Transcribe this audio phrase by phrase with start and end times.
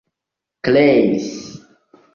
[0.63, 1.27] kreis